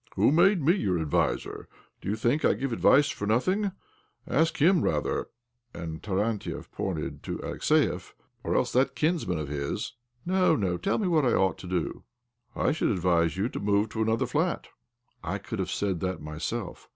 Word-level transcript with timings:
"Who 0.15 0.31
made 0.31 0.63
me 0.63 0.73
your 0.73 0.97
adviser? 0.99 1.69
Do 2.01 2.09
you 2.09 2.15
think 2.15 2.43
I 2.43 2.55
give 2.55 2.73
advice 2.73 3.09
for 3.09 3.27
nothing? 3.27 3.71
Ask 4.27 4.59
him, 4.59 4.81
rather 4.81 5.27
"—and 5.75 6.01
Tarantiev 6.01 6.71
pointed 6.71 7.21
to 7.21 7.37
Alexiev 7.43 8.13
—"or 8.43 8.55
else 8.55 8.71
that 8.73 8.95
kinsman 8.95 9.37
of 9.37 9.49
his."" 9.49 9.93
No, 10.25 10.55
no. 10.55 10.77
Tell 10.77 10.97
me 10.97 11.07
what 11.07 11.23
I 11.23 11.33
ought 11.33 11.59
to 11.59 11.67
do."" 11.67 12.03
I 12.55 12.71
should 12.71 12.89
advise 12.89 13.37
you 13.37 13.47
to 13.49 13.59
move 13.59 13.89
to 13.89 14.01
another 14.01 14.25
flat."" 14.25 14.69
I 15.23 15.37
could 15.37 15.59
have 15.59 15.69
said 15.69 15.99
that 15.99 16.19
myself." 16.19 16.89